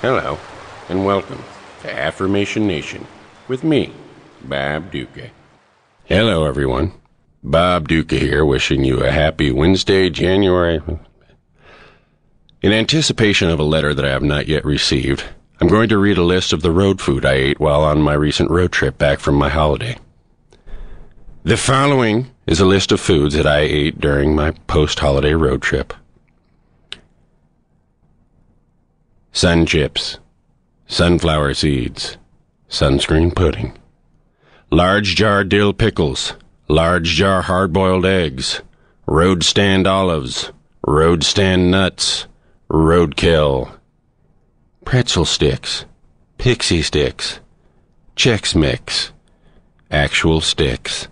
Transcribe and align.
Hello, 0.00 0.38
and 0.88 1.04
welcome 1.04 1.42
to 1.82 1.92
Affirmation 1.92 2.68
Nation 2.68 3.04
with 3.48 3.64
me, 3.64 3.92
Bob 4.44 4.92
Ducca. 4.92 5.30
Hello, 6.04 6.44
everyone. 6.44 6.92
Bob 7.42 7.88
Ducca 7.88 8.14
here, 8.14 8.44
wishing 8.44 8.84
you 8.84 9.02
a 9.02 9.10
happy 9.10 9.50
Wednesday, 9.50 10.08
January. 10.08 10.80
In 12.62 12.70
anticipation 12.70 13.50
of 13.50 13.58
a 13.58 13.64
letter 13.64 13.92
that 13.92 14.04
I 14.04 14.10
have 14.10 14.22
not 14.22 14.46
yet 14.46 14.64
received, 14.64 15.24
I'm 15.60 15.66
going 15.66 15.88
to 15.88 15.98
read 15.98 16.16
a 16.16 16.22
list 16.22 16.52
of 16.52 16.62
the 16.62 16.70
road 16.70 17.00
food 17.00 17.24
I 17.24 17.32
ate 17.32 17.58
while 17.58 17.82
on 17.82 18.00
my 18.00 18.14
recent 18.14 18.52
road 18.52 18.70
trip 18.70 18.98
back 18.98 19.18
from 19.18 19.34
my 19.34 19.48
holiday. 19.48 19.98
The 21.42 21.56
following 21.56 22.30
is 22.46 22.60
a 22.60 22.66
list 22.66 22.92
of 22.92 23.00
foods 23.00 23.34
that 23.34 23.48
I 23.48 23.62
ate 23.62 24.00
during 24.00 24.36
my 24.36 24.52
post 24.68 25.00
holiday 25.00 25.34
road 25.34 25.60
trip 25.60 25.92
sun 29.38 29.64
chips, 29.64 30.18
sunflower 30.88 31.54
seeds, 31.54 32.16
sunscreen 32.68 33.32
pudding, 33.32 33.72
large 34.68 35.14
jar 35.14 35.44
dill 35.44 35.72
pickles, 35.72 36.34
large 36.66 37.10
jar 37.10 37.42
hard 37.42 37.72
boiled 37.72 38.04
eggs, 38.04 38.62
road 39.06 39.44
stand 39.44 39.86
olives, 39.86 40.50
road 40.84 41.22
stand 41.22 41.70
nuts, 41.70 42.26
roadkill, 42.68 43.70
pretzel 44.84 45.24
sticks, 45.24 45.84
pixie 46.36 46.82
sticks, 46.82 47.38
Chex 48.16 48.56
Mix, 48.56 49.12
actual 49.88 50.40
sticks, 50.40 51.06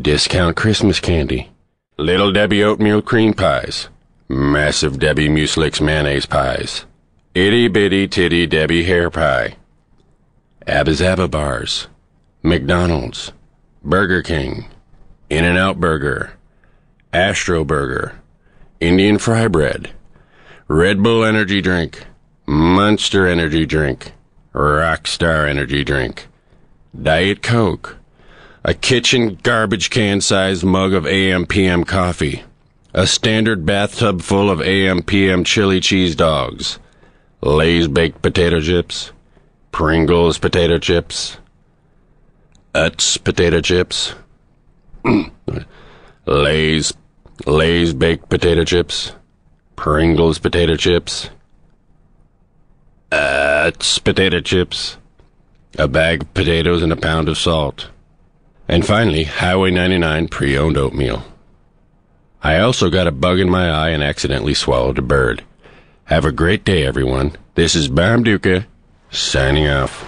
discount 0.00 0.56
Christmas 0.56 1.00
candy, 1.00 1.50
Little 1.96 2.30
Debbie 2.30 2.62
oatmeal 2.62 3.02
cream 3.02 3.34
pies, 3.34 3.88
Massive 4.28 5.00
Debbie 5.00 5.28
Mueslix 5.28 5.80
mayonnaise 5.80 6.24
pies, 6.24 6.84
Itty 7.38 7.68
Bitty 7.68 8.08
Titty 8.08 8.48
Debbie 8.48 8.82
hair 8.82 9.10
pie, 9.10 9.54
Abba 10.66 11.28
bars, 11.28 11.86
McDonald's, 12.42 13.30
Burger 13.84 14.22
King, 14.22 14.66
In 15.30 15.44
N 15.44 15.56
Out 15.56 15.78
Burger, 15.78 16.32
Astro 17.12 17.64
Burger, 17.64 18.20
Indian 18.80 19.18
Fry 19.18 19.46
Bread, 19.46 19.92
Red 20.66 21.00
Bull 21.00 21.24
Energy 21.24 21.60
Drink, 21.60 22.06
Monster 22.44 23.28
Energy 23.28 23.64
Drink, 23.64 24.10
Rockstar 24.52 25.48
Energy 25.48 25.84
Drink, 25.84 26.26
Diet 27.00 27.40
Coke, 27.40 27.98
a 28.64 28.74
kitchen 28.74 29.38
garbage 29.44 29.90
can 29.90 30.20
sized 30.20 30.64
mug 30.64 30.92
of 30.92 31.06
AM 31.06 31.46
PM 31.46 31.84
coffee, 31.84 32.42
a 32.92 33.06
standard 33.06 33.64
bathtub 33.64 34.22
full 34.22 34.50
of 34.50 34.60
AM 34.60 35.02
PM 35.02 35.44
chili 35.44 35.78
cheese 35.78 36.16
dogs, 36.16 36.80
Lay's 37.40 37.86
baked 37.86 38.20
potato 38.20 38.60
chips, 38.60 39.12
Pringles 39.70 40.38
potato 40.38 40.78
chips, 40.78 41.38
Utz 42.74 43.22
potato 43.22 43.60
chips, 43.60 44.14
Lay's 46.26 46.92
Lay's 47.46 47.94
baked 47.94 48.28
potato 48.28 48.64
chips, 48.64 49.12
Pringles 49.76 50.38
potato 50.38 50.74
chips, 50.74 51.30
Utz 53.12 54.02
potato 54.02 54.40
chips, 54.40 54.96
a 55.78 55.86
bag 55.86 56.22
of 56.22 56.34
potatoes 56.34 56.82
and 56.82 56.92
a 56.92 56.96
pound 56.96 57.28
of 57.28 57.38
salt, 57.38 57.88
and 58.66 58.84
finally 58.84 59.22
Highway 59.22 59.70
99 59.70 60.26
pre-owned 60.26 60.76
oatmeal. 60.76 61.22
I 62.42 62.58
also 62.58 62.90
got 62.90 63.06
a 63.06 63.12
bug 63.12 63.38
in 63.38 63.48
my 63.48 63.70
eye 63.70 63.90
and 63.90 64.02
accidentally 64.02 64.54
swallowed 64.54 64.98
a 64.98 65.02
bird. 65.02 65.44
Have 66.08 66.24
a 66.24 66.32
great 66.32 66.64
day, 66.64 66.86
everyone. 66.86 67.32
This 67.54 67.74
is 67.74 67.86
Bob 67.88 68.24
Ducca, 68.24 68.66
signing 69.10 69.68
off. 69.68 70.06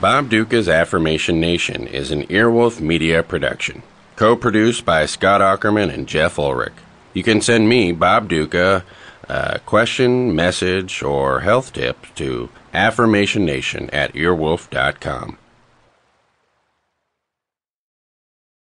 Bob 0.00 0.30
Ducca's 0.30 0.66
Affirmation 0.66 1.38
Nation 1.38 1.86
is 1.86 2.10
an 2.10 2.22
Earwolf 2.28 2.80
Media 2.80 3.22
production, 3.22 3.82
co-produced 4.16 4.86
by 4.86 5.04
Scott 5.04 5.42
Aukerman 5.42 5.92
and 5.92 6.08
Jeff 6.08 6.36
Ullrich. 6.36 6.72
You 7.12 7.22
can 7.22 7.42
send 7.42 7.68
me, 7.68 7.92
Bob 7.92 8.30
Ducca, 8.30 8.82
a 9.28 9.58
question, 9.66 10.34
message, 10.34 11.02
or 11.02 11.40
health 11.40 11.74
tip 11.74 12.06
to 12.14 12.48
affirmationnation 12.72 13.90
at 13.92 14.14
earwolf.com. 14.14 15.36